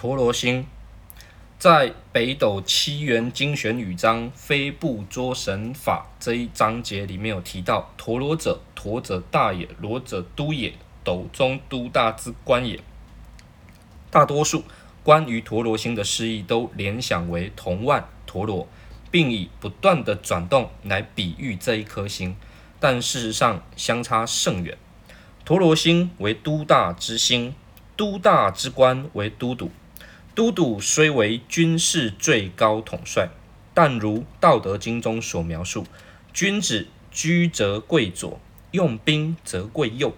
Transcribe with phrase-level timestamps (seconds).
[0.00, 0.66] 陀罗星
[1.58, 10.72] 在北斗七元精选语章飞部捉神法这一章节里面有提到，陀罗者，陀者大也，罗者都也，
[11.04, 12.80] 斗中都大之官也。
[14.10, 14.64] 大多数
[15.02, 18.66] 关于陀罗星的诗意都联想为铜腕陀罗，
[19.10, 22.34] 并以不断的转动来比喻这一颗星，
[22.78, 24.78] 但事实上相差甚远。
[25.44, 27.54] 陀罗星为都大之星，
[27.98, 29.70] 都大之官为都督。
[30.34, 33.28] 都督虽为军事最高统帅，
[33.74, 35.84] 但如《道德经》中所描述，
[36.32, 38.40] 君子居则贵左，
[38.70, 40.14] 用兵则贵右，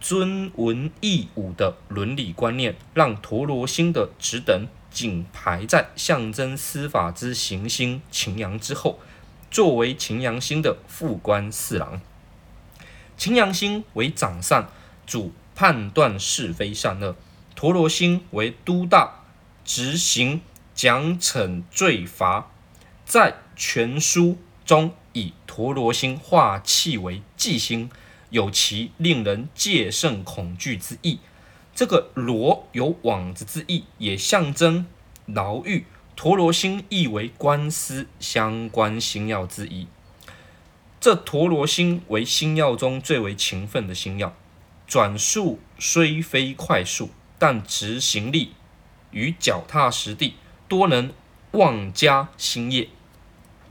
[0.00, 8.98] 尊文抑武的伦理观念，让陀罗星的职等仅排在象征司法之行星擎羊之后，
[9.50, 12.00] 作为擎羊星的副官侍郎。
[13.16, 14.68] 擎羊星为掌善，
[15.06, 17.14] 主判断是非善恶；
[17.54, 19.21] 陀罗星为都大，
[19.64, 20.40] 执行
[20.74, 22.50] 奖惩罪罚。
[23.04, 27.90] 在全书中，以陀罗星化气为忌星，
[28.30, 31.18] 有其令人戒慎恐惧之意。
[31.74, 34.86] 这个罗有网子之意，也象征
[35.26, 35.86] 牢狱。
[36.14, 39.86] 陀罗星亦为官司相关星曜之一。
[41.00, 44.34] 这陀罗星为星曜中最为勤奋的星曜，
[44.86, 48.52] 转速虽非快速，但执行力
[49.12, 50.34] 与脚踏实地，
[50.68, 51.12] 多能
[51.52, 52.88] 旺加兴业。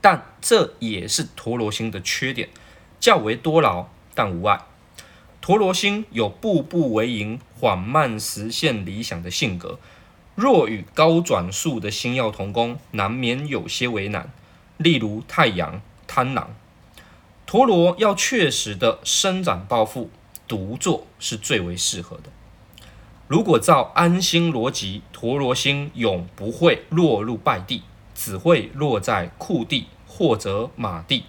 [0.00, 2.48] 但这也是陀罗星的缺点，
[2.98, 4.62] 较为多劳，但无碍。
[5.40, 9.78] 陀罗星有步步为营、缓慢实现理想的性格，
[10.34, 14.32] 若与高转速的星曜同宫，难免有些为难。
[14.76, 16.54] 例如太阳、贪狼。
[17.44, 20.10] 陀罗要确实的伸展抱负，
[20.48, 22.30] 独坐是最为适合的。
[23.32, 27.80] 如果照安心逻辑，陀罗星永不会落入败地，
[28.14, 31.24] 只会落在库地或者马地。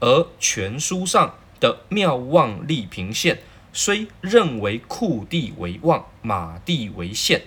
[0.00, 3.40] 而全书上的妙望立平线
[3.70, 7.42] 虽认为库地为旺，马地为限，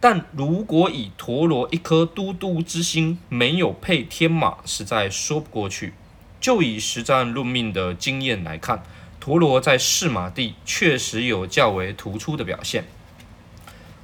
[0.00, 5.92] 但如果以陀罗一颗都督之星没有配天马，实在说不过去。
[6.40, 8.82] 就以实战论命的经验来看，
[9.20, 12.84] 陀罗在四马地确实有较为突出的表现。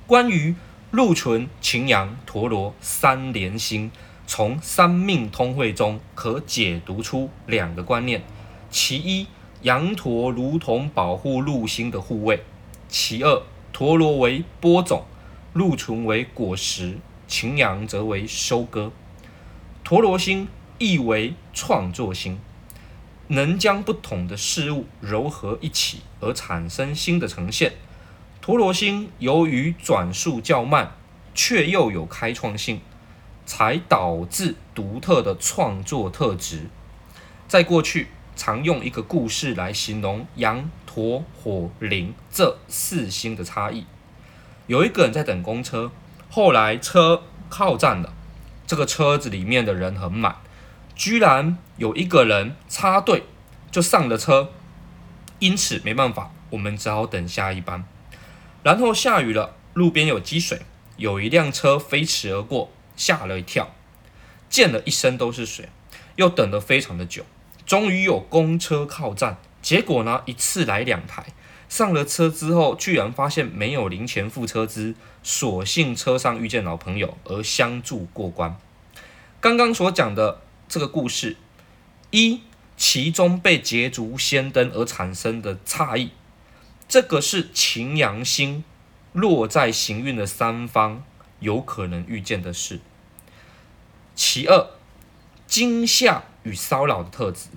[0.06, 0.54] 关于
[0.90, 3.90] 禄存、擎羊、陀罗三连星，
[4.26, 8.22] 从三命通会中可解读出两个观念：
[8.70, 9.26] 其一，
[9.62, 12.38] 羊陀如同保护禄星的护卫；
[12.88, 15.04] 其二，陀罗为播种，
[15.52, 18.92] 禄存为果实，擎羊则为收割。
[19.84, 20.48] 陀罗星。
[20.78, 22.38] 意为创作星，
[23.28, 27.72] 能将不同的事物糅合一起而产生新的呈现。
[28.40, 30.92] 陀罗星由于转速较慢，
[31.34, 32.80] 却又有开创性，
[33.44, 36.70] 才导致独特的创作特质。
[37.48, 43.86] 在过去，常用一个故事来形容羊、驼、火、铃这四星的差异。
[44.66, 45.90] 有一个人在等公车，
[46.30, 48.12] 后来车靠站了，
[48.66, 50.36] 这个车子里面的人很满。
[50.94, 53.24] 居然有一个人插队
[53.70, 54.50] 就上了车，
[55.38, 57.84] 因此没办法，我们只好等下一班。
[58.66, 60.62] 然后下雨了，路边有积水，
[60.96, 63.72] 有一辆车飞驰而过，吓了一跳，
[64.50, 65.68] 溅了一身都是水，
[66.16, 67.24] 又等了非常的久，
[67.64, 69.36] 终于有公车靠站。
[69.62, 71.26] 结果呢，一次来两台，
[71.68, 78.58] 上了车之后，居然发现没有零钱付车资，所幸车上遇见老朋友而相助过关。
[79.40, 80.40] 刚刚所讲的。
[80.68, 81.36] 这个故事，
[82.10, 82.40] 一
[82.76, 86.10] 其中被捷足先登而产生的差异，
[86.88, 88.64] 这个是擎羊星
[89.12, 91.02] 落在行运的三方
[91.40, 92.80] 有可能遇见的事。
[94.14, 94.70] 其二，
[95.46, 97.48] 惊吓与骚扰的特质，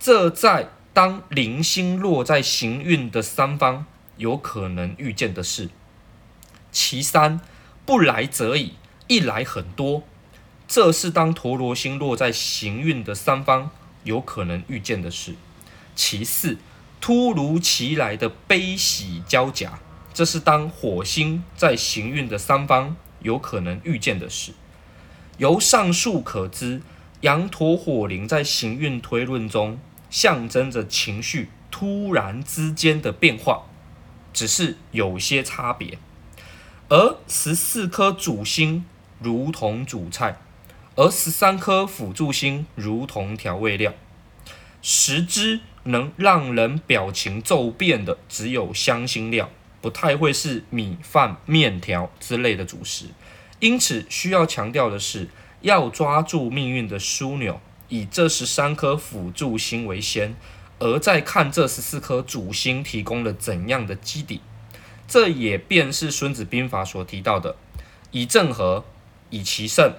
[0.00, 5.68] 这在当铃星落在行运的三方有可能遇见的事。
[6.70, 7.40] 其三，
[7.84, 8.74] 不来则已，
[9.06, 10.02] 一来很多。
[10.66, 13.70] 这是当陀罗星落在行运的三方
[14.04, 15.34] 有可能遇见的事。
[15.94, 16.56] 其四，
[17.02, 19.80] 突如其来的悲喜交加，
[20.14, 24.52] 这是当火星在行运的三方有可能遇见的事。
[25.38, 26.80] 由上述可知，
[27.22, 33.64] 羊驼火灵在行运推论中象征着情绪突然之间的变化，
[34.32, 35.98] 只是有些差别。
[36.88, 38.84] 而十四颗主星
[39.18, 40.40] 如同主菜。
[40.94, 43.94] 而十三颗辅助星如同调味料，
[44.82, 49.50] 十支能让人表情骤变的只有香辛料，
[49.80, 53.06] 不太会是米饭、面条之类的主食，
[53.60, 55.28] 因此，需要强调的是，
[55.60, 60.36] 要抓住命运的枢纽，以这十三颗辅助星为先，
[60.78, 64.40] 而再看这十四颗主星提供了怎样的基底。
[65.08, 67.56] 这也便是《孙子兵法》所提到的
[68.12, 68.84] “以正合，
[69.30, 69.94] 以奇胜，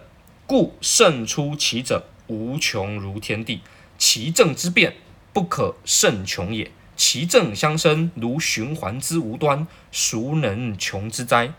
[0.48, 3.62] 故胜出奇者无穷如天地。
[3.98, 4.96] 奇正之变，
[5.34, 6.72] 不可胜穷也。
[6.96, 11.52] 其正相生，如循环之无端，孰能穷之哉？”